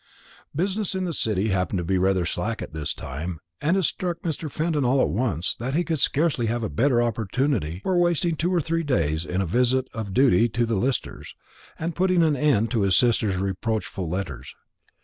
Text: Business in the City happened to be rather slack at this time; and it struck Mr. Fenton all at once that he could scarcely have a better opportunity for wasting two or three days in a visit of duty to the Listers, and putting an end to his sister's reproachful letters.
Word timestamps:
Business 0.55 0.95
in 0.95 1.05
the 1.05 1.13
City 1.13 1.49
happened 1.49 1.77
to 1.77 1.83
be 1.83 1.99
rather 1.99 2.25
slack 2.25 2.63
at 2.63 2.73
this 2.73 2.91
time; 2.91 3.39
and 3.61 3.77
it 3.77 3.83
struck 3.83 4.19
Mr. 4.23 4.49
Fenton 4.49 4.83
all 4.83 4.99
at 4.99 5.09
once 5.09 5.53
that 5.53 5.75
he 5.75 5.83
could 5.83 5.99
scarcely 5.99 6.47
have 6.47 6.63
a 6.63 6.69
better 6.69 6.99
opportunity 6.99 7.81
for 7.83 7.95
wasting 7.95 8.35
two 8.35 8.51
or 8.51 8.59
three 8.59 8.81
days 8.81 9.25
in 9.25 9.41
a 9.41 9.45
visit 9.45 9.87
of 9.93 10.11
duty 10.11 10.49
to 10.49 10.65
the 10.65 10.73
Listers, 10.73 11.35
and 11.77 11.95
putting 11.95 12.23
an 12.23 12.35
end 12.35 12.71
to 12.71 12.81
his 12.81 12.97
sister's 12.97 13.35
reproachful 13.37 14.09
letters. 14.09 14.55